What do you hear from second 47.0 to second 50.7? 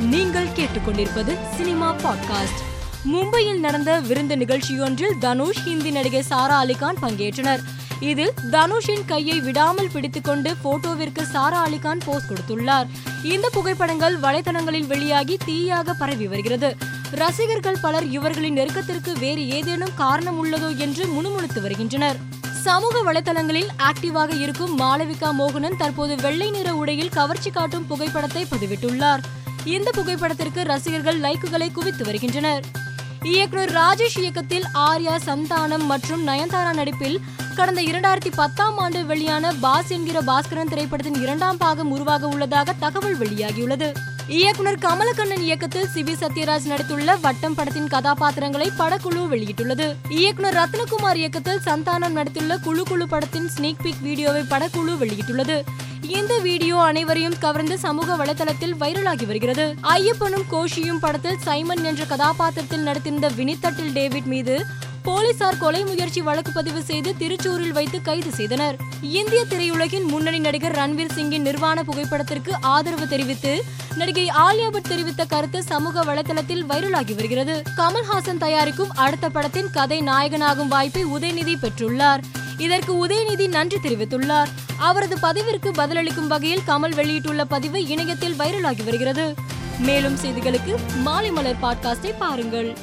வட்டம் படத்தின் கதாபாத்திரங்களை படக்குழு வெளியிட்டுள்ளது. இயக்குனர்